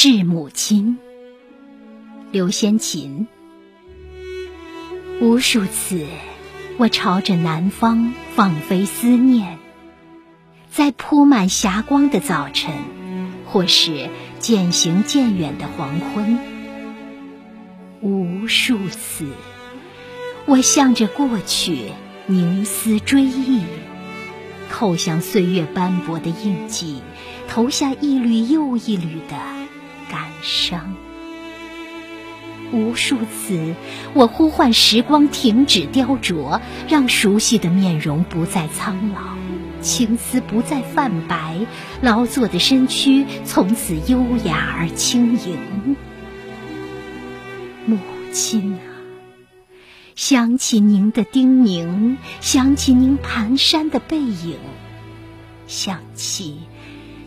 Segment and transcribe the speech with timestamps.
[0.00, 0.96] 致母亲，
[2.30, 3.26] 刘先琴。
[5.20, 6.06] 无数次，
[6.76, 9.58] 我朝着南方放飞思念，
[10.70, 12.72] 在铺满霞光的早晨，
[13.44, 14.08] 或是
[14.38, 16.38] 渐行渐远的黄昏。
[18.00, 19.26] 无数次，
[20.46, 21.86] 我向着过去
[22.26, 23.62] 凝思追忆。
[24.70, 27.00] 扣向岁月斑驳的印记，
[27.48, 29.57] 投下一缕又一缕的
[30.10, 30.94] 感伤。
[32.70, 33.74] 无数次，
[34.12, 39.38] 我呼唤时光停止雕琢，让熟悉的面容不再苍老，
[39.80, 41.56] 青丝不再泛白，
[42.02, 45.96] 劳作的身躯从此优雅而轻盈。
[47.86, 47.96] 母
[48.32, 48.84] 亲啊！
[50.14, 54.58] 想起您的叮咛，想起您蹒跚的背影，
[55.66, 56.58] 想起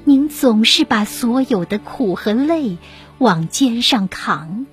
[0.04, 2.78] 您总是把所有的苦和累
[3.20, 4.66] 往肩上扛，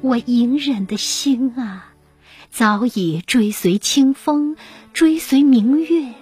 [0.00, 1.92] 我隐忍的心啊，
[2.50, 4.56] 早已追随清风，
[4.94, 6.14] 追随明月，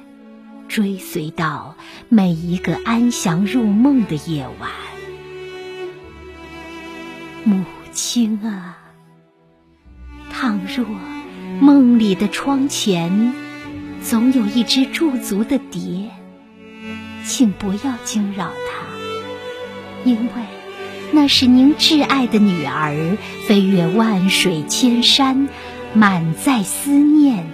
[0.67, 1.77] 追随到
[2.09, 4.70] 每一个安详入梦的夜晚。
[7.45, 8.79] 母亲啊！
[10.33, 10.84] 倘若
[11.61, 13.33] 梦里的窗前
[14.03, 16.11] 总有一只驻足的蝶，
[17.27, 18.87] 请不要惊扰他，
[20.05, 20.33] 因为
[21.11, 25.49] 那是您挚爱的女儿，飞越万水千山，
[25.93, 27.51] 满载思念，